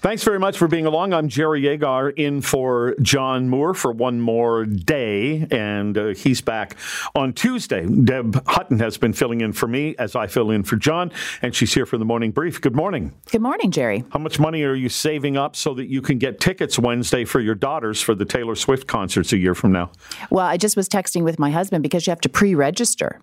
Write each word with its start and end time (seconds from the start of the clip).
Thanks 0.00 0.24
very 0.24 0.38
much 0.38 0.56
for 0.56 0.66
being 0.66 0.86
along. 0.86 1.12
I'm 1.12 1.28
Jerry 1.28 1.68
Agar 1.68 2.08
in 2.08 2.40
for 2.40 2.94
John 3.02 3.50
Moore 3.50 3.74
for 3.74 3.92
one 3.92 4.18
more 4.18 4.64
day, 4.64 5.46
and 5.50 5.98
uh, 5.98 6.06
he's 6.14 6.40
back 6.40 6.76
on 7.14 7.34
Tuesday. 7.34 7.86
Deb 7.86 8.42
Hutton 8.48 8.78
has 8.78 8.96
been 8.96 9.12
filling 9.12 9.42
in 9.42 9.52
for 9.52 9.66
me 9.66 9.94
as 9.98 10.16
I 10.16 10.26
fill 10.26 10.50
in 10.50 10.62
for 10.62 10.76
John, 10.76 11.12
and 11.42 11.54
she's 11.54 11.74
here 11.74 11.84
for 11.84 11.98
the 11.98 12.06
morning 12.06 12.30
brief. 12.30 12.62
Good 12.62 12.74
morning. 12.74 13.12
Good 13.30 13.42
morning, 13.42 13.70
Jerry. 13.70 14.02
How 14.08 14.20
much 14.20 14.40
money 14.40 14.62
are 14.62 14.74
you 14.74 14.88
saving 14.88 15.36
up 15.36 15.54
so 15.54 15.74
that 15.74 15.88
you 15.88 16.00
can 16.00 16.16
get 16.16 16.40
tickets 16.40 16.78
Wednesday 16.78 17.26
for 17.26 17.40
your 17.40 17.54
daughters 17.54 18.00
for 18.00 18.14
the 18.14 18.24
Taylor 18.24 18.54
Swift 18.54 18.86
concerts 18.86 19.34
a 19.34 19.36
year 19.36 19.54
from 19.54 19.70
now? 19.70 19.90
Well, 20.30 20.46
I 20.46 20.56
just 20.56 20.78
was 20.78 20.88
texting 20.88 21.24
with 21.24 21.38
my 21.38 21.50
husband 21.50 21.82
because 21.82 22.06
you 22.06 22.10
have 22.10 22.22
to 22.22 22.30
pre 22.30 22.54
register. 22.54 23.20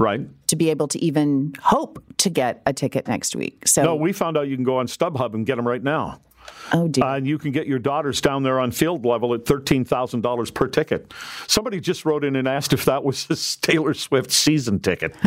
Right. 0.00 0.22
To 0.48 0.56
be 0.56 0.70
able 0.70 0.88
to 0.88 0.98
even 1.04 1.52
hope 1.62 2.02
to 2.18 2.30
get 2.30 2.62
a 2.66 2.72
ticket 2.72 3.06
next 3.06 3.36
week. 3.36 3.68
So 3.68 3.82
No, 3.82 3.94
we 3.96 4.12
found 4.12 4.36
out 4.38 4.48
you 4.48 4.56
can 4.56 4.64
go 4.64 4.78
on 4.78 4.86
StubHub 4.86 5.34
and 5.34 5.44
get 5.44 5.56
them 5.56 5.68
right 5.68 5.82
now. 5.82 6.20
Oh 6.72 6.88
dear. 6.88 7.04
Uh, 7.04 7.16
and 7.16 7.26
you 7.26 7.36
can 7.36 7.52
get 7.52 7.66
your 7.66 7.78
daughters 7.78 8.20
down 8.20 8.42
there 8.42 8.58
on 8.60 8.70
field 8.70 9.04
level 9.04 9.34
at 9.34 9.44
thirteen 9.44 9.84
thousand 9.84 10.22
dollars 10.22 10.50
per 10.50 10.66
ticket. 10.68 11.12
Somebody 11.46 11.80
just 11.80 12.04
wrote 12.04 12.24
in 12.24 12.34
and 12.34 12.48
asked 12.48 12.72
if 12.72 12.84
that 12.86 13.04
was 13.04 13.26
a 13.30 13.36
Taylor 13.66 13.92
Swift 13.94 14.30
season 14.30 14.80
ticket. 14.80 15.14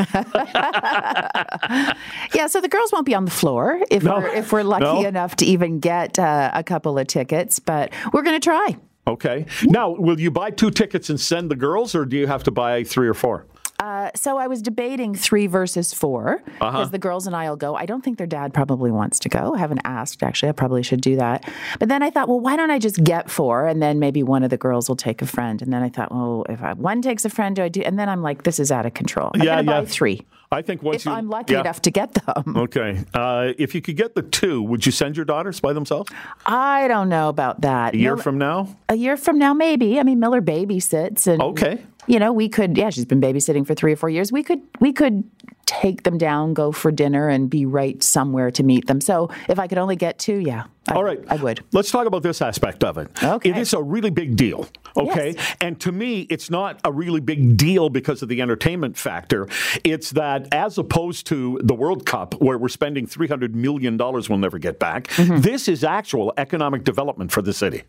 yeah, 2.34 2.48
so 2.48 2.60
the 2.62 2.68
girls 2.70 2.91
won't 2.91 3.05
be 3.05 3.13
on 3.16 3.26
the 3.26 3.32
floor 3.32 3.80
if 3.91 4.04
No. 4.04 4.16
we're 4.20 4.27
if 4.30 4.52
we're 4.52 4.63
lucky 4.63 4.84
No. 4.85 5.05
enough 5.08 5.35
to 5.38 5.46
even 5.46 5.80
get 5.80 6.18
uh, 6.18 6.52
a 6.54 6.63
couple 6.63 6.98
of 6.98 7.08
tickets, 7.08 7.60
but 7.60 7.91
we're 8.12 8.24
going 8.24 8.40
to 8.40 8.44
try. 8.44 8.76
Okay. 9.05 9.46
Now, 9.66 9.90
will 9.90 10.20
you 10.20 10.32
buy 10.32 10.49
two 10.49 10.71
tickets 10.71 11.10
and 11.10 11.20
send 11.20 11.52
the 11.52 11.55
girls, 11.58 11.94
or 11.94 12.05
do 12.05 12.16
you 12.18 12.26
have 12.27 12.44
to 12.44 12.52
buy 12.52 12.84
three 12.85 13.08
or 13.08 13.13
four? 13.13 13.46
Uh, 13.84 14.10
so 14.16 14.38
I 14.38 14.48
was 14.48 14.62
debating 14.62 15.14
three 15.14 15.46
versus 15.48 15.94
four 15.94 16.41
Uh-huh. 16.62 16.72
because 16.72 16.91
the 16.91 16.98
girls 17.08 17.28
and 17.28 17.36
I 17.36 17.50
will 17.50 17.58
go. 17.58 17.76
I 17.76 17.86
don't 17.86 18.02
think 18.04 18.18
their 18.18 18.28
dad 18.40 18.54
probably 18.54 18.91
wants 18.91 19.20
to 19.20 19.30
go. 19.30 19.54
I 19.55 19.58
haven't 19.60 19.82
asked 19.84 20.24
actually. 20.24 20.50
I 20.50 20.54
probably 20.54 20.84
should 20.84 21.02
do 21.02 21.18
that. 21.18 21.38
But 21.80 21.90
then 21.90 22.02
I 22.02 22.10
thought, 22.10 22.27
well, 22.30 22.40
why 22.40 22.55
don't 22.55 22.72
I 22.72 22.80
just 22.80 23.04
get 23.04 23.30
four 23.30 23.68
and 23.68 23.82
then 23.82 24.00
maybe 24.00 24.24
one 24.24 24.41
of 24.44 24.52
the 24.52 24.58
girls 24.58 24.88
will 24.88 24.96
take 24.96 25.22
a 25.22 25.26
friend. 25.35 25.62
And 25.62 25.74
then 25.74 25.84
I 25.84 25.90
thought, 25.90 26.12
well, 26.13 26.46
if 26.48 26.62
I, 26.63 26.72
one 26.74 27.02
takes 27.02 27.26
a 27.26 27.30
friend, 27.30 27.55
do 27.57 27.62
I 27.63 27.68
do? 27.70 27.82
And 27.82 27.99
then 27.99 28.07
I'm 28.07 28.22
like, 28.22 28.44
this 28.44 28.57
is 28.60 28.72
out 28.72 28.85
of 28.85 28.94
control. 28.94 29.32
I'm 29.34 29.41
Yeah, 29.41 29.55
yeah. 29.57 29.82
buy 29.82 29.85
three 29.85 30.22
I 30.52 30.62
think 30.62 30.84
once 30.84 30.98
if 30.98 31.05
you, 31.07 31.12
I'm 31.12 31.29
lucky 31.29 31.54
yeah. 31.54 31.62
enough 31.62 31.82
to 31.82 31.91
get 31.91 32.13
them. 32.13 32.55
Okay. 32.66 33.04
Uh, 33.13 33.54
if 33.57 33.74
you 33.76 33.82
could 33.82 33.98
get 33.98 34.13
the 34.13 34.22
two, 34.22 34.62
would 34.62 34.85
you 34.85 34.91
send 34.91 35.18
your 35.18 35.26
daughters 35.26 35.60
by 35.60 35.74
themselves 35.74 36.12
I 36.46 36.88
don't 36.88 37.10
know 37.10 37.27
about 37.29 37.62
that. 37.62 37.96
a 37.96 37.98
year 37.98 38.16
Mil- 38.16 38.24
from 38.24 38.38
now? 38.38 38.60
a 38.88 38.96
year 38.96 39.18
from 39.18 39.40
now, 39.40 39.54
maybe. 39.55 40.00
I 40.00 40.04
mean, 40.04 40.20
Miller 40.20 40.41
babysits, 40.41 41.26
and 41.27 41.41
Okay. 41.41 41.82
You 42.07 42.20
know, 42.20 42.32
we 42.34 42.49
could. 42.49 42.77
Yeah, 42.77 42.90
she's 42.90 43.05
been 43.05 43.21
babysitting 43.21 43.65
for 43.65 43.73
three 43.76 43.93
or 43.93 43.96
four 43.96 44.09
years. 44.09 44.32
We 44.32 44.43
could, 44.43 44.62
we 44.79 44.93
could 44.93 45.23
take 45.65 46.04
them 46.04 46.18
down, 46.18 46.54
go 46.54 46.71
for 46.71 46.91
dinner, 46.91 47.29
and 47.29 47.49
be 47.49 47.65
right 47.65 48.01
somewhere 48.04 48.51
to 48.51 48.63
meet 48.63 48.87
them. 48.87 48.99
So 49.01 49.29
if 49.48 49.57
I 49.60 49.68
could 49.68 49.77
only 49.77 49.95
get 49.95 50.20
two, 50.20 50.35
yeah, 50.35 50.65
I, 50.90 50.93
All 50.93 51.04
right. 51.04 51.20
I 51.29 51.37
would. 51.37 51.63
Let's 51.71 51.90
talk 51.90 52.05
about 52.05 52.21
this 52.21 52.41
aspect 52.41 52.84
of 52.84 52.98
it. 52.98 53.23
Okay. 53.23 53.49
It 53.51 53.57
is 53.57 53.73
a 53.73 53.82
really 53.82 54.10
big 54.10 54.35
deal. 54.35 54.68
Okay. 54.98 55.32
Yes. 55.32 55.55
And 55.62 55.79
to 55.82 55.91
me, 55.91 56.21
it's 56.29 56.49
not 56.49 56.79
a 56.84 56.91
really 56.91 57.21
big 57.21 57.55
deal 57.57 57.90
because 57.90 58.21
of 58.21 58.27
the 58.29 58.41
entertainment 58.41 58.98
factor. 58.98 59.48
It's 59.84 60.12
that 60.12 60.54
as 60.54 60.77
opposed 60.77 61.26
to 61.27 61.60
the 61.63 61.73
World 61.73 62.05
Cup, 62.05 62.35
where 62.41 62.57
we're 62.57 62.67
spending 62.67 63.07
$300 63.07 63.54
million 63.54 63.98
we'll 63.98 64.38
never 64.38 64.59
get 64.59 64.79
back, 64.79 65.07
Mm-hmm. 65.13 65.41
this 65.41 65.67
is 65.67 65.84
actual 65.84 66.34
economic 66.38 66.84
development 66.84 67.31
for 67.31 67.41
the 67.41 67.53
city. 67.53 67.84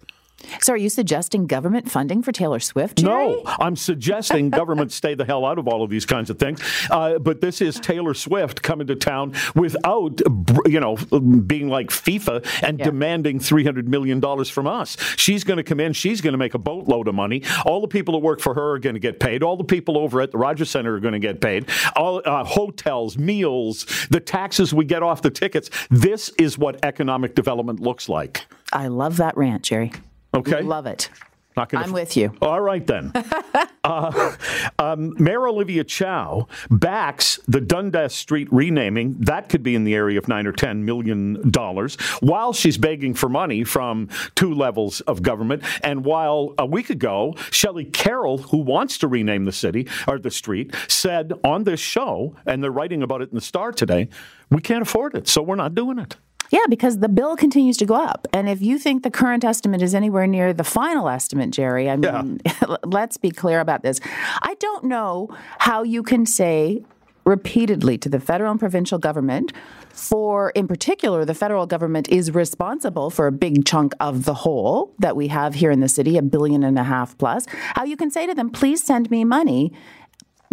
So 0.60 0.72
are 0.74 0.76
you 0.76 0.88
suggesting 0.88 1.46
government 1.46 1.90
funding 1.90 2.22
for 2.22 2.30
Taylor 2.32 2.60
Swift? 2.60 2.98
Jerry? 2.98 3.10
No, 3.10 3.42
I'm 3.46 3.76
suggesting 3.76 4.50
government 4.50 4.92
stay 4.92 5.14
the 5.14 5.24
hell 5.24 5.44
out 5.46 5.58
of 5.58 5.66
all 5.68 5.82
of 5.82 5.90
these 5.90 6.04
kinds 6.04 6.28
of 6.28 6.38
things. 6.38 6.60
Uh, 6.90 7.18
but 7.18 7.40
this 7.40 7.60
is 7.60 7.78
Taylor 7.80 8.14
Swift 8.14 8.62
coming 8.62 8.86
to 8.88 8.94
town 8.96 9.32
without, 9.54 10.20
you 10.66 10.80
know, 10.80 10.96
being 10.96 11.68
like 11.68 11.88
FIFA 11.88 12.44
and 12.62 12.78
Yeah. 12.78 12.84
demanding 12.84 13.38
$300 13.38 13.86
million 13.86 14.20
from 14.44 14.66
us. 14.66 14.96
She's 15.16 15.44
going 15.44 15.56
to 15.56 15.62
come 15.62 15.80
in. 15.80 15.92
She's 15.92 16.20
going 16.20 16.32
to 16.32 16.38
make 16.38 16.54
a 16.54 16.58
boatload 16.58 17.08
of 17.08 17.14
money. 17.14 17.42
All 17.64 17.80
the 17.80 17.88
people 17.88 18.12
that 18.12 18.18
work 18.20 18.40
for 18.40 18.54
her 18.54 18.72
are 18.72 18.78
going 18.78 18.94
to 18.94 19.00
get 19.00 19.20
paid. 19.20 19.42
All 19.42 19.56
the 19.56 19.64
people 19.64 19.96
over 19.96 20.20
at 20.20 20.30
the 20.30 20.38
Rogers 20.38 20.68
Center 20.70 20.94
are 20.94 21.00
going 21.00 21.12
to 21.14 21.18
get 21.20 21.40
paid. 21.40 21.68
All 21.96 22.20
uh, 22.24 22.44
hotels, 22.44 23.16
meals, 23.16 23.86
the 24.10 24.20
taxes 24.20 24.74
we 24.74 24.84
get 24.84 25.02
off 25.02 25.22
the 25.22 25.30
tickets. 25.30 25.70
This 25.90 26.30
is 26.38 26.58
what 26.58 26.84
economic 26.84 27.34
development 27.34 27.80
looks 27.80 28.08
like. 28.08 28.46
I 28.72 28.88
love 28.88 29.16
that 29.18 29.36
rant, 29.36 29.62
Jerry. 29.62 29.92
Okay. 30.34 30.62
Love 30.62 30.86
it. 30.86 31.08
Not 31.56 31.68
gonna 31.68 31.84
I'm 31.84 31.92
with 31.92 32.16
you. 32.16 32.34
All 32.42 32.60
right, 32.60 32.84
then. 32.84 33.12
uh, 33.84 34.36
um, 34.78 35.14
Mayor 35.22 35.46
Olivia 35.46 35.84
Chow 35.84 36.48
backs 36.68 37.38
the 37.46 37.60
Dundas 37.60 38.12
Street 38.12 38.48
renaming. 38.50 39.14
That 39.20 39.48
could 39.48 39.62
be 39.62 39.76
in 39.76 39.84
the 39.84 39.94
area 39.94 40.18
of 40.18 40.26
nine 40.26 40.48
or 40.48 40.52
ten 40.52 40.84
million 40.84 41.48
dollars, 41.50 41.94
while 42.20 42.52
she's 42.52 42.76
begging 42.76 43.14
for 43.14 43.28
money 43.28 43.62
from 43.62 44.08
two 44.34 44.52
levels 44.52 45.00
of 45.02 45.22
government. 45.22 45.62
And 45.84 46.04
while 46.04 46.54
a 46.58 46.66
week 46.66 46.90
ago, 46.90 47.34
Shelley 47.50 47.84
Carroll, 47.84 48.38
who 48.38 48.58
wants 48.58 48.98
to 48.98 49.08
rename 49.08 49.44
the 49.44 49.52
city 49.52 49.86
or 50.08 50.18
the 50.18 50.32
street, 50.32 50.74
said 50.88 51.32
on 51.44 51.62
this 51.64 51.80
show, 51.80 52.34
and 52.46 52.64
they're 52.64 52.72
writing 52.72 53.02
about 53.02 53.22
it 53.22 53.28
in 53.28 53.36
the 53.36 53.40
Star 53.40 53.70
today, 53.70 54.08
we 54.50 54.60
can't 54.60 54.82
afford 54.82 55.14
it, 55.14 55.28
so 55.28 55.40
we're 55.40 55.54
not 55.54 55.74
doing 55.76 56.00
it. 56.00 56.16
Yeah, 56.54 56.66
because 56.68 56.98
the 56.98 57.08
bill 57.08 57.34
continues 57.34 57.76
to 57.78 57.84
go 57.84 57.96
up. 57.96 58.28
And 58.32 58.48
if 58.48 58.62
you 58.62 58.78
think 58.78 59.02
the 59.02 59.10
current 59.10 59.44
estimate 59.44 59.82
is 59.82 59.92
anywhere 59.92 60.28
near 60.28 60.52
the 60.52 60.62
final 60.62 61.08
estimate, 61.08 61.50
Jerry, 61.50 61.90
I 61.90 61.96
mean, 61.96 62.40
let's 62.84 63.16
be 63.16 63.32
clear 63.32 63.58
about 63.58 63.82
this. 63.82 63.98
I 64.40 64.54
don't 64.60 64.84
know 64.84 65.36
how 65.58 65.82
you 65.82 66.04
can 66.04 66.26
say 66.26 66.84
repeatedly 67.24 67.98
to 67.98 68.08
the 68.08 68.20
federal 68.20 68.52
and 68.52 68.60
provincial 68.60 69.00
government, 69.00 69.52
for 69.88 70.50
in 70.50 70.68
particular, 70.68 71.24
the 71.24 71.34
federal 71.34 71.66
government 71.66 72.08
is 72.08 72.32
responsible 72.32 73.10
for 73.10 73.26
a 73.26 73.32
big 73.32 73.64
chunk 73.64 73.92
of 73.98 74.24
the 74.24 74.34
hole 74.34 74.94
that 75.00 75.16
we 75.16 75.26
have 75.28 75.54
here 75.54 75.72
in 75.72 75.80
the 75.80 75.88
city, 75.88 76.16
a 76.16 76.22
billion 76.22 76.62
and 76.62 76.78
a 76.78 76.84
half 76.84 77.18
plus, 77.18 77.46
how 77.74 77.82
you 77.82 77.96
can 77.96 78.12
say 78.12 78.28
to 78.28 78.34
them, 78.34 78.48
please 78.48 78.80
send 78.80 79.10
me 79.10 79.24
money 79.24 79.72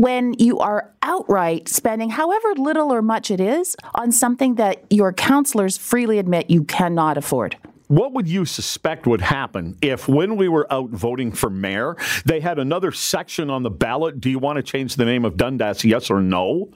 when 0.01 0.33
you 0.39 0.57
are 0.57 0.91
outright 1.03 1.69
spending 1.69 2.09
however 2.09 2.53
little 2.55 2.91
or 2.91 3.03
much 3.03 3.29
it 3.29 3.39
is 3.39 3.75
on 3.93 4.11
something 4.11 4.55
that 4.55 4.83
your 4.89 5.13
counselors 5.13 5.77
freely 5.77 6.17
admit 6.17 6.49
you 6.49 6.63
cannot 6.63 7.17
afford. 7.17 7.55
What 7.87 8.13
would 8.13 8.27
you 8.27 8.45
suspect 8.45 9.05
would 9.05 9.21
happen 9.21 9.77
if, 9.81 10.07
when 10.07 10.37
we 10.37 10.47
were 10.47 10.65
out 10.73 10.89
voting 10.89 11.31
for 11.31 11.49
mayor, 11.51 11.97
they 12.25 12.39
had 12.39 12.57
another 12.57 12.91
section 12.91 13.49
on 13.51 13.61
the 13.61 13.69
ballot? 13.69 14.19
Do 14.19 14.29
you 14.31 14.39
want 14.39 14.55
to 14.57 14.63
change 14.63 14.95
the 14.95 15.05
name 15.05 15.23
of 15.23 15.37
Dundas, 15.37 15.85
yes 15.85 16.09
or 16.09 16.19
no? 16.21 16.69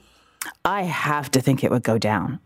I 0.64 0.82
have 0.82 1.30
to 1.32 1.40
think 1.40 1.64
it 1.64 1.70
would 1.72 1.82
go 1.82 1.98
down. 1.98 2.38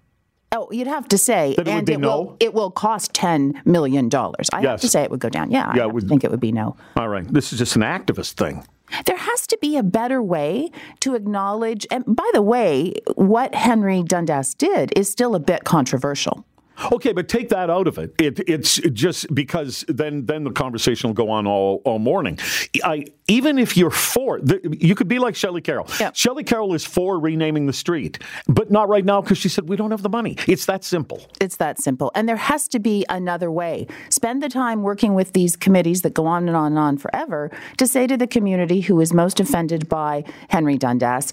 Oh, 0.53 0.69
you'd 0.73 0.87
have 0.87 1.07
to 1.09 1.19
say, 1.19 1.55
That 1.57 1.69
it 1.69 1.71
would 1.71 1.79
and 1.79 1.87
be 1.87 1.93
it 1.95 2.01
no? 2.01 2.09
will 2.23 2.37
it 2.41 2.55
will 2.55 2.71
cost 2.71 3.13
ten 3.13 3.61
million 3.67 4.09
dollars. 4.09 4.49
I 4.53 4.63
have 4.63 4.81
to 4.81 4.89
say 4.89 5.03
it 5.03 5.11
would 5.11 5.21
go 5.21 5.29
down. 5.29 5.51
Yeah, 5.51 5.67
I 5.67 5.77
Yeah, 5.77 5.83
it 5.83 5.83
have 5.83 5.89
to 5.91 5.95
would- 5.95 6.09
think 6.09 6.25
it 6.25 6.31
would 6.31 6.41
be 6.41 6.51
no. 6.53 6.77
All 6.97 7.09
right, 7.09 7.27
this 7.33 7.53
is 7.53 7.59
just 7.59 7.77
an 7.77 7.83
activist 7.83 8.33
thing. 8.33 8.65
There 9.07 9.17
has 9.17 9.47
to 9.49 9.59
be 9.61 9.77
a 9.77 9.83
better 9.83 10.23
way 10.23 10.71
to 11.01 11.15
acknowledge. 11.15 11.87
And 11.91 12.05
by 12.07 12.29
the 12.33 12.43
way, 12.43 12.95
what 13.15 13.55
Henry 13.55 14.03
Dundas 14.03 14.55
did 14.55 14.93
is 14.97 15.11
still 15.11 15.35
a 15.35 15.41
bit 15.41 15.65
controversial. 15.65 16.45
Okay, 16.93 17.13
but 17.13 17.29
take 17.29 17.49
that 17.51 17.71
out 17.71 17.87
of 17.87 17.99
it. 17.99 18.15
it 18.19 18.41
it's 18.49 18.77
just 18.93 19.33
because 19.35 19.85
then 19.89 20.27
then 20.27 20.45
the 20.45 20.51
conversation 20.51 21.09
will 21.09 21.15
go 21.15 21.31
on 21.31 21.47
all, 21.47 21.83
all 21.85 21.99
morning. 21.99 22.39
I, 22.83 23.05
even 23.29 23.59
if 23.59 23.77
you're 23.77 23.91
for, 23.91 24.41
you 24.73 24.95
could 24.95 25.09
be 25.09 25.19
like 25.19 25.35
Shelley 25.37 25.61
Carroll. 25.61 25.87
Yep. 26.01 26.17
Shelley 26.17 26.45
Carroll 26.45 26.75
is 26.75 26.85
for 26.85 27.19
renaming 27.19 27.67
the 27.67 27.73
street, 27.73 28.19
but 28.49 28.71
not 28.71 28.89
right 28.89 29.05
now 29.05 29.21
because 29.21 29.39
she 29.39 29.49
said 29.49 29.69
we 29.69 29.77
don't 29.77 29.91
have 29.91 30.03
the 30.03 30.09
money. 30.09 30.37
It's 30.49 30.67
that 30.67 30.85
simple. 30.85 31.27
It's 31.41 31.57
that 31.57 31.79
simple. 31.79 32.11
And 32.15 32.29
there 32.29 32.37
has 32.37 32.69
to 32.69 32.79
be 32.79 33.05
another 33.09 33.51
way. 33.51 33.87
Spend 34.09 34.43
the 34.43 34.49
time 34.49 34.83
working 34.83 35.15
with 35.15 35.33
these 35.33 35.57
committees 35.57 36.03
that 36.03 36.15
go 36.15 36.27
on 36.27 36.49
and 36.49 36.57
on 36.57 36.73
and 36.73 36.79
on 36.79 36.99
forever 36.99 37.51
to 37.79 37.87
say 37.87 38.07
to 38.07 38.17
the 38.17 38.27
community 38.27 38.81
who 38.81 39.01
is 39.01 39.13
most 39.13 39.41
offended 39.41 39.89
by 39.89 40.25
Henry 40.49 40.79
Dundas, 40.79 41.33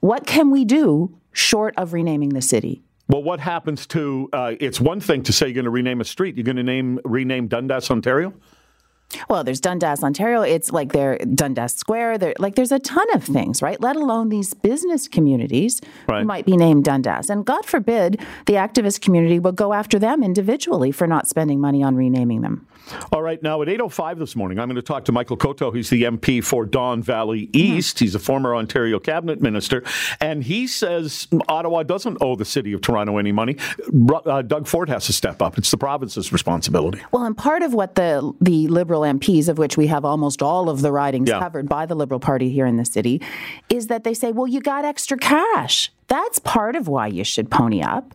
what 0.00 0.26
can 0.26 0.50
we 0.50 0.64
do 0.64 1.18
short 1.32 1.74
of 1.76 1.92
renaming 1.92 2.30
the 2.30 2.42
city? 2.42 2.82
Well, 3.08 3.22
what 3.22 3.38
happens 3.38 3.86
to? 3.88 4.28
Uh, 4.32 4.54
it's 4.58 4.80
one 4.80 5.00
thing 5.00 5.22
to 5.24 5.32
say 5.32 5.46
you're 5.46 5.54
going 5.54 5.64
to 5.64 5.70
rename 5.70 6.00
a 6.00 6.04
street. 6.04 6.36
You're 6.36 6.44
going 6.44 6.56
to 6.56 6.62
name 6.64 6.98
rename 7.04 7.46
Dundas, 7.46 7.90
Ontario. 7.90 8.34
Well, 9.30 9.44
there's 9.44 9.60
Dundas, 9.60 10.02
Ontario. 10.02 10.42
It's 10.42 10.72
like 10.72 10.92
there 10.92 11.16
Dundas 11.18 11.74
Square. 11.74 12.18
There, 12.18 12.34
like 12.38 12.54
there's 12.56 12.72
a 12.72 12.78
ton 12.78 13.06
of 13.14 13.22
things, 13.24 13.62
right? 13.62 13.80
Let 13.80 13.96
alone 13.96 14.28
these 14.28 14.52
business 14.52 15.08
communities 15.08 15.80
Right. 16.08 16.20
who 16.20 16.26
might 16.26 16.44
be 16.44 16.56
named 16.56 16.84
Dundas. 16.84 17.30
And 17.30 17.44
God 17.44 17.64
forbid 17.64 18.20
the 18.46 18.54
activist 18.54 19.00
community 19.00 19.38
will 19.38 19.52
go 19.52 19.72
after 19.72 19.98
them 19.98 20.22
individually 20.22 20.90
for 20.92 21.06
not 21.06 21.28
spending 21.28 21.60
money 21.60 21.82
on 21.82 21.94
renaming 21.96 22.40
them. 22.42 22.66
All 23.10 23.20
right, 23.20 23.42
now 23.42 23.60
at 23.62 23.68
8.05 23.68 24.18
this 24.18 24.36
morning, 24.36 24.60
I'm 24.60 24.68
going 24.68 24.76
to 24.76 24.82
talk 24.82 25.04
to 25.06 25.12
Michael 25.12 25.36
Coteau. 25.36 25.72
He's 25.74 25.90
the 25.90 26.04
MP 26.04 26.42
for 26.42 26.64
Don 26.64 27.02
Valley 27.02 27.50
East. 27.52 27.98
He's 27.98 28.14
a 28.14 28.20
former 28.20 28.54
Ontario 28.54 29.00
cabinet 29.00 29.40
minister. 29.42 29.82
And 30.20 30.44
he 30.44 30.68
says 30.68 31.26
Ottawa 31.48 31.82
doesn't 31.82 32.18
owe 32.20 32.36
the 32.36 32.44
city 32.44 32.72
of 32.72 32.82
Toronto 32.82 33.18
any 33.18 33.32
money. 33.32 33.56
Uh, 34.24 34.42
Doug 34.42 34.68
Ford 34.68 34.88
has 34.88 35.06
to 35.06 35.12
step 35.12 35.42
up. 35.42 35.58
It's 35.58 35.70
the 35.72 35.76
province's 35.76 36.32
responsibility. 36.32 37.00
Well, 37.10 37.24
and 37.24 37.36
part 37.36 37.62
of 37.62 37.74
what 37.74 37.96
the 37.96 38.32
the 38.40 38.68
Liberal 38.68 38.95
MPs, 39.02 39.48
of 39.48 39.58
which 39.58 39.76
we 39.76 39.86
have 39.88 40.04
almost 40.04 40.42
all 40.42 40.68
of 40.68 40.80
the 40.82 40.92
ridings 40.92 41.28
Yeah. 41.28 41.38
covered 41.40 41.68
by 41.68 41.86
the 41.86 41.94
Liberal 41.94 42.20
Party 42.20 42.50
here 42.50 42.66
in 42.66 42.76
the 42.76 42.84
city, 42.84 43.20
is 43.68 43.86
that 43.88 44.04
they 44.04 44.14
say, 44.14 44.32
well, 44.32 44.46
you 44.46 44.60
got 44.60 44.84
extra 44.84 45.16
cash. 45.16 45.92
That's 46.08 46.38
part 46.38 46.76
of 46.76 46.88
why 46.88 47.06
you 47.08 47.24
should 47.24 47.50
pony 47.50 47.82
up. 47.82 48.14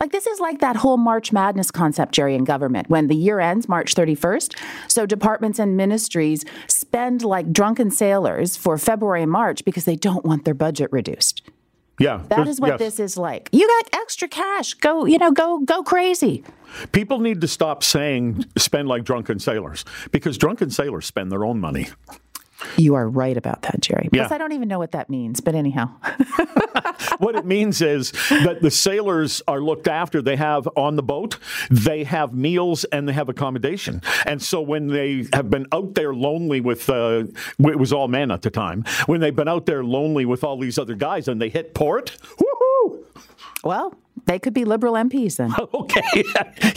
Like 0.00 0.12
this 0.12 0.28
is 0.28 0.38
like 0.38 0.60
that 0.60 0.76
whole 0.76 0.96
March 0.96 1.32
Madness 1.32 1.72
concept, 1.72 2.12
Jerry, 2.12 2.36
in 2.36 2.44
government. 2.44 2.88
When 2.88 3.08
the 3.08 3.16
year 3.16 3.40
ends 3.40 3.68
March 3.68 3.96
31st, 3.96 4.54
so 4.86 5.06
departments 5.06 5.58
and 5.58 5.76
ministries 5.76 6.44
spend 6.68 7.24
like 7.24 7.52
drunken 7.52 7.90
sailors 7.90 8.56
for 8.56 8.78
February 8.78 9.22
and 9.24 9.32
March 9.32 9.64
because 9.64 9.86
they 9.86 9.96
don't 9.96 10.24
want 10.24 10.44
their 10.44 10.54
budget 10.54 10.92
reduced. 10.92 11.42
Yeah, 11.98 12.22
that 12.28 12.46
is 12.46 12.60
what 12.60 12.68
yes. 12.72 12.78
this 12.78 13.00
is 13.00 13.16
like. 13.16 13.48
You 13.52 13.66
got 13.66 14.00
extra 14.00 14.28
cash. 14.28 14.74
Go, 14.74 15.04
you 15.04 15.18
know, 15.18 15.32
go 15.32 15.60
go 15.60 15.82
crazy. 15.82 16.44
People 16.92 17.18
need 17.20 17.40
to 17.40 17.48
stop 17.48 17.82
saying 17.82 18.44
spend 18.56 18.88
like 18.88 19.04
drunken 19.04 19.38
sailors 19.38 19.84
because 20.12 20.38
drunken 20.38 20.70
sailors 20.70 21.06
spend 21.06 21.32
their 21.32 21.44
own 21.44 21.60
money. 21.60 21.88
You 22.76 22.94
are 22.94 23.08
right 23.08 23.36
about 23.36 23.62
that, 23.62 23.80
Jerry. 23.80 24.08
Because 24.10 24.30
yeah. 24.30 24.34
I 24.34 24.38
don't 24.38 24.52
even 24.52 24.68
know 24.68 24.78
what 24.78 24.92
that 24.92 25.08
means, 25.08 25.40
but 25.40 25.54
anyhow. 25.54 25.90
what 27.18 27.34
it 27.34 27.44
means 27.44 27.80
is 27.80 28.12
that 28.30 28.58
the 28.62 28.70
sailors 28.70 29.42
are 29.46 29.60
looked 29.60 29.88
after. 29.88 30.22
They 30.22 30.36
have 30.36 30.68
on 30.76 30.96
the 30.96 31.02
boat, 31.02 31.38
they 31.70 32.04
have 32.04 32.34
meals 32.34 32.84
and 32.84 33.08
they 33.08 33.12
have 33.12 33.28
accommodation. 33.28 34.02
And 34.26 34.42
so 34.42 34.60
when 34.60 34.88
they 34.88 35.26
have 35.32 35.50
been 35.50 35.66
out 35.72 35.94
there 35.94 36.14
lonely 36.14 36.60
with, 36.60 36.88
uh, 36.88 37.24
it 37.58 37.78
was 37.78 37.92
all 37.92 38.08
men 38.08 38.30
at 38.30 38.42
the 38.42 38.50
time, 38.50 38.84
when 39.06 39.20
they've 39.20 39.34
been 39.34 39.48
out 39.48 39.66
there 39.66 39.84
lonely 39.84 40.24
with 40.24 40.44
all 40.44 40.58
these 40.58 40.78
other 40.78 40.94
guys 40.94 41.28
and 41.28 41.40
they 41.40 41.48
hit 41.48 41.74
port, 41.74 42.16
woohoo! 42.38 43.04
Well, 43.64 43.94
they 44.26 44.38
could 44.38 44.54
be 44.54 44.64
liberal 44.64 44.94
MPs 44.94 45.36
then. 45.36 45.54
Okay. 45.78 46.24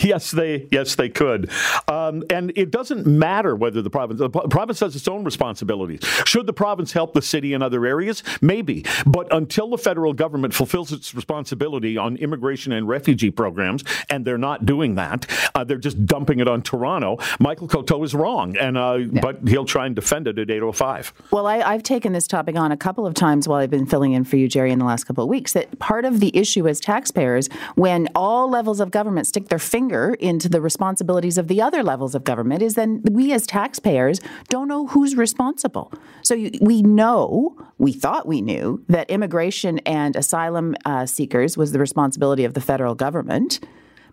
yes, 0.00 0.30
they 0.30 0.68
yes 0.70 0.94
they 0.94 1.08
could. 1.08 1.50
Um, 1.88 2.22
and 2.30 2.52
it 2.56 2.70
doesn't 2.70 3.06
matter 3.06 3.56
whether 3.56 3.82
the 3.82 3.90
province 3.90 4.20
the 4.20 4.28
province 4.28 4.80
has 4.80 4.94
its 4.94 5.08
own 5.08 5.24
responsibilities. 5.24 6.00
Should 6.24 6.46
the 6.46 6.52
province 6.52 6.92
help 6.92 7.14
the 7.14 7.22
city 7.22 7.52
in 7.52 7.62
other 7.62 7.84
areas? 7.84 8.22
Maybe. 8.40 8.84
But 9.06 9.32
until 9.34 9.70
the 9.70 9.78
federal 9.78 10.12
government 10.12 10.54
fulfills 10.54 10.92
its 10.92 11.14
responsibility 11.14 11.96
on 11.96 12.16
immigration 12.16 12.72
and 12.72 12.86
refugee 12.86 13.30
programs, 13.30 13.82
and 14.08 14.24
they're 14.24 14.38
not 14.38 14.66
doing 14.66 14.94
that, 14.96 15.26
uh, 15.54 15.64
they're 15.64 15.78
just 15.78 16.06
dumping 16.06 16.40
it 16.40 16.48
on 16.48 16.62
Toronto. 16.62 17.18
Michael 17.40 17.68
Coteau 17.68 18.02
is 18.04 18.14
wrong, 18.14 18.56
and 18.56 18.78
uh, 18.78 18.98
yeah. 18.98 19.20
but 19.20 19.46
he'll 19.46 19.64
try 19.64 19.86
and 19.86 19.94
defend 19.94 20.28
it 20.28 20.38
at 20.38 20.48
8:05. 20.48 21.12
Well, 21.30 21.46
I, 21.46 21.60
I've 21.60 21.82
taken 21.82 22.12
this 22.12 22.26
topic 22.26 22.56
on 22.56 22.72
a 22.72 22.76
couple 22.76 23.06
of 23.06 23.14
times 23.14 23.48
while 23.48 23.58
I've 23.58 23.70
been 23.70 23.86
filling 23.86 24.12
in 24.12 24.24
for 24.24 24.36
you, 24.36 24.48
Jerry, 24.48 24.70
in 24.70 24.78
the 24.78 24.86
last 24.86 25.04
couple 25.04 25.24
of 25.24 25.30
weeks. 25.30 25.52
That 25.52 25.78
part 25.78 26.04
of 26.04 26.20
the 26.20 26.36
issue 26.36 26.51
as 26.60 26.80
taxpayers 26.80 27.48
when 27.74 28.08
all 28.14 28.48
levels 28.48 28.80
of 28.80 28.90
government 28.90 29.26
stick 29.26 29.48
their 29.48 29.58
finger 29.58 30.14
into 30.20 30.48
the 30.48 30.60
responsibilities 30.60 31.38
of 31.38 31.48
the 31.48 31.60
other 31.60 31.82
levels 31.82 32.14
of 32.14 32.24
government 32.24 32.62
is 32.62 32.74
then 32.74 33.02
we 33.10 33.32
as 33.32 33.46
taxpayers 33.46 34.20
don't 34.48 34.68
know 34.68 34.86
who's 34.88 35.16
responsible. 35.16 35.92
So 36.22 36.34
you, 36.34 36.50
we 36.60 36.82
know, 36.82 37.56
we 37.78 37.92
thought 37.92 38.26
we 38.26 38.40
knew, 38.40 38.84
that 38.88 39.10
immigration 39.10 39.78
and 39.80 40.16
asylum 40.16 40.74
uh, 40.84 41.06
seekers 41.06 41.56
was 41.56 41.72
the 41.72 41.78
responsibility 41.78 42.44
of 42.44 42.54
the 42.54 42.60
federal 42.60 42.94
government, 42.94 43.60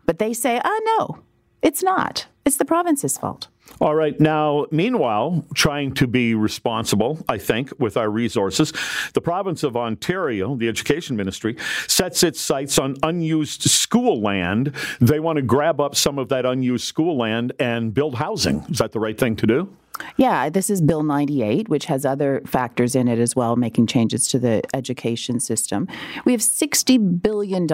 but 0.06 0.20
they 0.20 0.34
say, 0.34 0.62
ah, 0.64 0.80
no, 0.98 1.20
it's 1.62 1.84
not. 1.84 2.28
It's 2.46 2.58
the 2.58 2.66
province's 2.66 3.18
fault. 3.18 3.48
All 3.82 3.96
right. 3.96 4.20
Now, 4.20 4.66
meanwhile, 4.72 5.46
trying 5.54 5.94
to 5.96 6.08
be 6.08 6.36
responsible, 6.36 7.24
I 7.30 7.38
think, 7.38 7.72
with 7.80 7.96
our 7.96 8.10
resources, 8.10 8.74
the 9.14 9.22
province 9.22 9.64
of 9.64 9.78
Ontario, 9.78 10.56
the 10.56 10.68
Education 10.68 11.16
Ministry, 11.16 11.56
sets 11.88 12.24
its 12.24 12.42
sights 12.42 12.78
on 12.78 12.98
unused 13.04 13.64
school 13.64 14.22
land. 14.22 14.76
They 15.00 15.20
want 15.20 15.38
to 15.38 15.42
grab 15.42 15.80
up 15.80 15.96
some 15.96 16.20
of 16.20 16.30
that 16.30 16.46
unused 16.46 16.86
school 16.86 17.18
land 17.18 17.54
and 17.60 17.94
build 17.94 18.16
housing. 18.16 18.66
Is 18.70 18.80
that 18.80 18.92
the 18.92 19.00
right 19.00 19.18
thing 19.18 19.36
to 19.38 19.48
do? 19.48 19.74
Yeah, 20.18 20.50
this 20.50 20.70
is 20.70 20.82
Bill 20.82 21.04
98, 21.04 21.68
which 21.68 21.86
has 21.86 22.06
other 22.06 22.42
factors 22.46 22.96
in 22.96 23.08
it 23.08 23.20
as 23.20 23.36
well, 23.36 23.56
making 23.56 23.88
changes 23.88 24.28
to 24.30 24.40
the 24.40 24.62
education 24.74 25.40
system. 25.40 25.88
We 26.26 26.32
have 26.32 26.42
$60 26.42 27.22
billion 27.22 27.68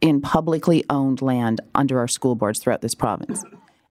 in 0.00 0.20
publicly 0.20 0.84
owned 0.90 1.22
land 1.22 1.60
under 1.74 1.98
our 1.98 2.08
school 2.08 2.34
boards 2.34 2.58
throughout 2.58 2.82
this 2.82 2.94
province 2.94 3.44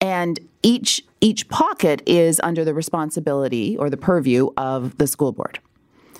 and 0.01 0.39
each 0.63 1.03
each 1.21 1.49
pocket 1.49 2.01
is 2.05 2.39
under 2.43 2.63
the 2.63 2.73
responsibility 2.73 3.77
or 3.77 3.89
the 3.89 3.97
purview 3.97 4.49
of 4.55 4.97
the 4.97 5.07
school 5.07 5.31
board. 5.31 5.59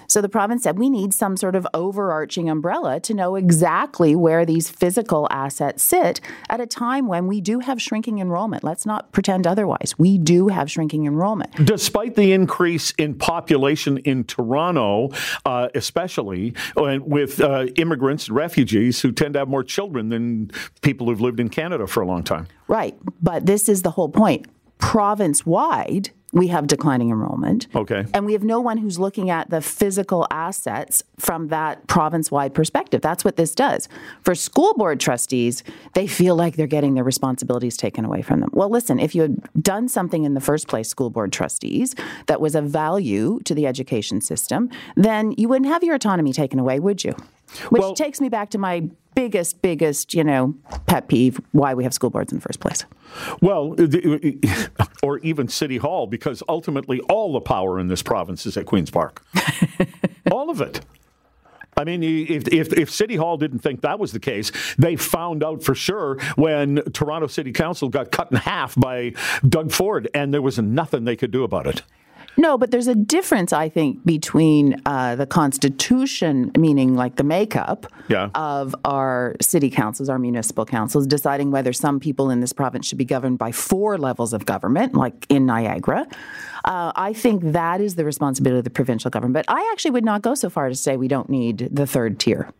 So 0.09 0.21
the 0.21 0.29
province 0.29 0.63
said 0.63 0.79
we 0.79 0.89
need 0.89 1.13
some 1.13 1.37
sort 1.37 1.55
of 1.55 1.67
overarching 1.73 2.49
umbrella 2.49 2.99
to 3.01 3.13
know 3.13 3.35
exactly 3.35 4.15
where 4.15 4.43
these 4.43 4.67
physical 4.67 5.27
assets 5.29 5.83
sit 5.83 6.19
at 6.49 6.59
a 6.59 6.65
time 6.65 7.07
when 7.07 7.27
we 7.27 7.41
do 7.41 7.59
have 7.59 7.79
shrinking 7.79 8.17
enrollment. 8.17 8.63
Let's 8.63 8.87
not 8.87 9.11
pretend 9.11 9.45
otherwise. 9.45 9.93
We 9.99 10.17
do 10.17 10.47
have 10.47 10.69
shrinking 10.71 11.05
enrollment. 11.05 11.53
Despite 11.63 12.15
the 12.15 12.31
increase 12.31 12.89
in 12.97 13.13
population 13.13 13.99
in 13.99 14.23
Toronto, 14.23 15.11
uh, 15.45 15.69
especially 15.75 16.55
uh, 16.75 16.97
with 17.01 17.39
uh, 17.39 17.65
immigrants 17.75 18.27
and 18.27 18.35
refugees 18.35 19.01
who 19.01 19.11
tend 19.11 19.33
to 19.33 19.39
have 19.39 19.47
more 19.47 19.63
children 19.63 20.09
than 20.09 20.49
people 20.81 21.07
who've 21.07 21.21
lived 21.21 21.39
in 21.39 21.49
Canada 21.49 21.85
for 21.85 22.01
a 22.01 22.07
long 22.07 22.23
time. 22.23 22.47
Right. 22.67 22.97
But 23.21 23.45
this 23.45 23.69
is 23.69 23.83
the 23.83 23.91
whole 23.91 24.09
point. 24.09 24.47
Province 24.79 25.45
wide, 25.45 26.09
we 26.31 26.47
have 26.47 26.67
declining 26.67 27.09
enrollment. 27.09 27.67
Okay. 27.75 28.05
And 28.13 28.25
we 28.25 28.33
have 28.33 28.43
no 28.43 28.59
one 28.59 28.77
who's 28.77 28.99
looking 28.99 29.29
at 29.29 29.49
the 29.49 29.61
physical 29.61 30.27
assets 30.29 31.03
from 31.17 31.47
that 31.47 31.87
province 31.87 32.29
wide 32.29 32.53
perspective. 32.53 33.01
That's 33.01 33.25
what 33.25 33.35
this 33.35 33.55
does. 33.55 33.87
For 34.21 34.35
school 34.35 34.73
board 34.75 34.99
trustees, 34.99 35.63
they 35.93 36.07
feel 36.07 36.35
like 36.35 36.55
they're 36.55 36.67
getting 36.67 36.93
their 36.93 37.03
responsibilities 37.03 37.77
taken 37.77 38.05
away 38.05 38.21
from 38.21 38.41
them. 38.41 38.49
Well, 38.53 38.69
listen, 38.69 38.99
if 38.99 39.15
you 39.15 39.23
had 39.23 39.63
done 39.63 39.87
something 39.87 40.23
in 40.23 40.33
the 40.35 40.41
first 40.41 40.67
place, 40.67 40.87
school 40.87 41.09
board 41.09 41.31
trustees, 41.31 41.95
that 42.27 42.39
was 42.39 42.55
of 42.55 42.65
value 42.65 43.39
to 43.45 43.55
the 43.55 43.65
education 43.65 44.21
system, 44.21 44.69
then 44.95 45.33
you 45.37 45.47
wouldn't 45.47 45.69
have 45.69 45.83
your 45.83 45.95
autonomy 45.95 46.33
taken 46.33 46.59
away, 46.59 46.79
would 46.79 47.03
you? 47.03 47.15
Which 47.69 47.81
well, 47.81 47.95
takes 47.95 48.21
me 48.21 48.29
back 48.29 48.51
to 48.51 48.59
my 48.59 48.89
biggest, 49.15 49.61
biggest, 49.61 50.13
you 50.13 50.23
know, 50.23 50.53
pet 50.85 51.07
peeve 51.07 51.41
why 51.51 51.73
we 51.73 51.83
have 51.83 51.93
school 51.93 52.09
boards 52.09 52.31
in 52.31 52.37
the 52.37 52.41
first 52.41 52.59
place. 52.59 52.85
Well, 53.41 53.75
or 55.01 55.19
even 55.19 55.47
City 55.47 55.77
Hall, 55.77 56.07
because 56.07 56.43
ultimately 56.47 56.99
all 57.01 57.33
the 57.33 57.41
power 57.41 57.79
in 57.79 57.87
this 57.87 58.03
province 58.03 58.45
is 58.45 58.57
at 58.57 58.65
Queen's 58.65 58.91
Park. 58.91 59.23
all 60.31 60.49
of 60.49 60.61
it. 60.61 60.81
I 61.77 61.85
mean, 61.85 62.03
if, 62.03 62.47
if, 62.49 62.73
if, 62.73 62.91
City 62.91 63.15
Hall 63.15 63.37
didn't 63.37 63.59
think 63.59 63.81
that 63.81 63.99
was 63.99 64.11
the 64.11 64.19
case, 64.19 64.51
they 64.77 64.97
found 64.97 65.43
out 65.43 65.63
for 65.63 65.73
sure 65.73 66.19
when 66.35 66.81
Toronto 66.93 67.27
City 67.27 67.53
Council 67.53 67.87
got 67.87 68.11
cut 68.11 68.31
in 68.31 68.37
half 68.37 68.75
by 68.75 69.13
Doug 69.47 69.71
Ford, 69.71 70.09
and 70.13 70.33
there 70.33 70.41
was 70.41 70.59
nothing 70.59 71.05
they 71.05 71.15
could 71.15 71.31
do 71.31 71.43
about 71.43 71.67
it. 71.67 71.83
No, 72.39 72.57
but 72.57 72.71
there's 72.71 72.87
a 72.87 72.95
difference, 72.95 73.51
I 73.51 73.67
think, 73.67 74.05
between 74.05 74.81
uh, 74.85 75.17
the 75.17 75.27
Constitution, 75.27 76.51
meaning 76.57 76.95
like 76.95 77.17
the 77.17 77.25
makeup 77.25 77.85
yeah. 78.07 78.29
of 78.33 78.73
our 78.85 79.35
city 79.41 79.69
councils, 79.69 80.07
our 80.07 80.17
municipal 80.17 80.65
councils, 80.65 81.05
deciding 81.05 81.51
whether 81.51 81.73
some 81.73 81.99
people 81.99 82.29
in 82.29 82.39
this 82.39 82.53
province 82.53 82.87
should 82.87 82.97
be 82.97 83.03
governed 83.03 83.39
by 83.39 83.51
four 83.51 83.97
levels 83.97 84.31
of 84.31 84.45
government, 84.45 84.93
like 84.93 85.25
in 85.27 85.45
Niagara. 85.45 86.07
Uh, 86.63 86.93
I 86.95 87.11
think 87.11 87.43
that 87.51 87.81
is 87.81 87.95
the 87.95 88.05
responsibility 88.05 88.59
of 88.59 88.63
the 88.63 88.69
provincial 88.69 89.11
government. 89.11 89.33
But 89.33 89.53
I 89.53 89.69
actually 89.73 89.91
would 89.91 90.05
not 90.05 90.21
go 90.21 90.33
so 90.33 90.49
far 90.49 90.69
to 90.69 90.75
say 90.75 90.95
we 90.95 91.09
don't 91.09 91.29
need 91.29 91.67
the 91.69 91.85
third 91.85 92.21
tier. 92.21 92.53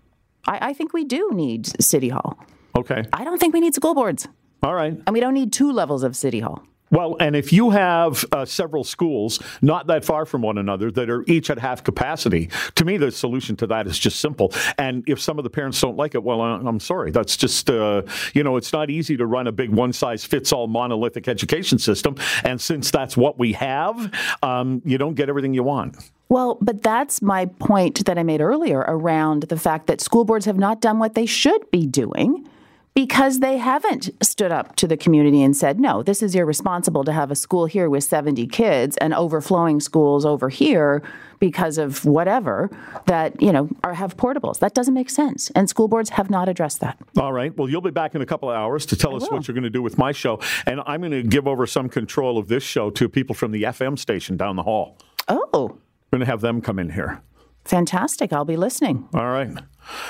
I, 0.46 0.70
I 0.70 0.74
think 0.74 0.92
we 0.92 1.06
do 1.06 1.30
need 1.32 1.82
City 1.82 2.10
Hall. 2.10 2.38
Okay. 2.78 3.06
I 3.14 3.24
don't 3.24 3.40
think 3.40 3.54
we 3.54 3.62
need 3.62 3.76
school 3.76 3.96
boards. 3.96 4.28
All 4.62 4.74
right. 4.74 5.00
And 5.08 5.14
we 5.14 5.22
don't 5.22 5.34
need 5.34 5.54
two 5.54 5.72
levels 5.72 6.04
of 6.04 6.18
City 6.18 6.42
Hall. 6.42 6.64
Well, 6.92 7.18
and 7.20 7.36
if 7.36 7.54
you 7.54 7.70
have 7.70 8.26
uh, 8.32 8.46
several 8.46 8.84
schools 8.84 9.40
not 9.62 9.88
that 9.88 10.04
far 10.04 10.26
from 10.26 10.42
one 10.42 10.58
another 10.58 10.90
that 10.92 11.10
are 11.10 11.24
each 11.28 11.50
at 11.50 11.60
half 11.60 11.84
capacity, 11.84 12.50
to 12.76 12.86
me, 12.86 12.98
the 12.98 13.12
solution 13.12 13.56
to 13.58 13.68
that 13.68 13.88
is 13.88 14.00
just 14.00 14.20
simple. 14.20 14.54
And 14.78 15.04
if 15.08 15.22
some 15.22 15.38
of 15.38 15.44
the 15.44 15.50
parents 15.50 15.80
don't 15.80 15.98
like 15.98 16.16
it, 16.16 16.24
well, 16.24 16.42
I'm 16.42 16.80
sorry. 16.80 17.12
That's 17.12 17.38
just, 17.38 17.70
uh, 17.70 18.04
you 18.34 18.44
know, 18.44 18.58
it's 18.58 18.74
not 18.74 18.90
easy 18.90 19.18
to 19.18 19.26
run 19.26 19.48
a 19.48 19.52
big 19.52 19.70
one 19.70 19.94
size 19.94 20.26
fits 20.26 20.52
all 20.52 20.68
monolithic 20.68 21.28
education 21.28 21.78
system. 21.78 22.16
And 22.44 22.60
since 22.60 22.92
that's 22.92 23.16
what 23.16 23.38
we 23.38 23.54
have, 23.54 24.12
um, 24.42 24.82
you 24.84 24.98
don't 24.98 25.16
get 25.16 25.30
everything 25.30 25.54
you 25.54 25.64
want. 25.64 25.98
Well, 26.30 26.58
but 26.62 26.84
that's 26.84 27.22
my 27.22 27.48
point 27.48 28.06
that 28.06 28.18
I 28.18 28.24
made 28.24 28.40
earlier 28.42 28.86
around 28.88 29.44
the 29.44 29.58
fact 29.58 29.88
that 29.88 30.00
school 30.00 30.26
boards 30.26 30.46
have 30.46 30.58
not 30.58 30.80
done 30.80 31.00
what 31.00 31.16
they 31.16 31.26
should 31.26 31.70
be 31.72 31.88
doing 31.88 32.48
because 32.94 33.40
they 33.40 33.58
haven't 33.58 34.10
stood 34.24 34.52
up 34.52 34.76
to 34.76 34.88
the 34.88 34.98
community 34.98 35.42
and 35.42 35.56
said, 35.56 35.80
no, 35.80 36.04
this 36.04 36.22
is 36.22 36.36
irresponsible 36.36 37.04
to 37.04 37.14
have 37.14 37.32
a 37.32 37.36
school 37.36 37.66
here 37.66 37.90
with 37.90 38.04
70 38.04 38.48
kids 38.48 38.98
and 38.98 39.14
overflowing 39.14 39.80
schools 39.80 40.26
over 40.26 40.50
here 40.50 41.02
because 41.40 41.78
of 41.78 42.04
whatever 42.04 42.70
that, 43.06 43.42
you 43.42 43.54
know, 43.54 43.70
are, 43.84 43.94
have 43.94 44.18
portables. 44.18 44.60
That 44.60 44.74
doesn't 44.74 44.94
make 44.94 45.10
sense. 45.10 45.50
And 45.52 45.70
school 45.70 45.88
boards 45.88 46.10
have 46.12 46.30
not 46.30 46.50
addressed 46.50 46.82
that. 46.82 46.98
All 47.18 47.32
right. 47.32 47.56
Well, 47.56 47.70
you'll 47.70 47.82
be 47.82 47.92
back 47.92 48.16
in 48.16 48.22
a 48.22 48.26
couple 48.26 48.50
of 48.50 48.56
hours 48.58 48.86
to 48.88 48.98
tell 48.98 49.14
I 49.14 49.18
us 49.18 49.22
will. 49.24 49.38
what 49.38 49.48
you're 49.48 49.56
going 49.56 49.64
to 49.64 49.70
do 49.70 49.82
with 49.82 49.98
my 49.98 50.12
show. 50.12 50.42
And 50.66 50.82
I'm 50.86 51.00
going 51.00 51.12
to 51.12 51.24
give 51.24 51.48
over 51.48 51.66
some 51.66 51.88
control 51.88 52.38
of 52.38 52.50
this 52.50 52.64
show 52.64 52.90
to 52.92 53.08
people 53.08 53.34
from 53.34 53.52
the 53.52 53.64
FM 53.64 53.98
station 53.98 54.36
down 54.36 54.56
the 54.58 54.64
hall. 54.64 54.98
Oh. 55.28 55.78
We're 56.12 56.18
going 56.18 56.26
to 56.26 56.26
have 56.26 56.42
them 56.42 56.60
come 56.60 56.80
in 56.80 56.90
here. 56.90 57.22
Fantastic. 57.66 58.34
I'll 58.34 58.46
be 58.46 58.58
listening. 58.58 59.08
All 59.14 59.28
right. 59.28 59.52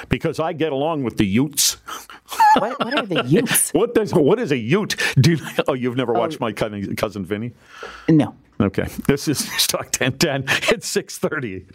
Because 0.09 0.39
I 0.39 0.53
get 0.53 0.71
along 0.71 1.03
with 1.03 1.17
the 1.17 1.25
Utes. 1.25 1.73
what, 2.57 2.79
what, 2.79 2.93
are 2.97 3.05
the 3.05 3.23
Utes? 3.25 3.69
what, 3.73 3.93
does, 3.93 4.13
what 4.13 4.39
is 4.39 4.51
a 4.51 4.57
Ute? 4.57 4.95
Do 5.19 5.31
you, 5.31 5.45
oh, 5.67 5.73
you've 5.73 5.97
never 5.97 6.15
oh. 6.15 6.19
watched 6.19 6.37
oh. 6.41 6.45
my 6.45 6.51
cousin, 6.51 6.95
cousin 6.95 7.25
Vinny? 7.25 7.51
No. 8.07 8.35
Okay. 8.61 8.87
This 9.07 9.27
is 9.27 9.41
Newstalk 9.45 9.99
1010. 9.99 10.45
It's 10.73 10.87
630. 10.87 11.65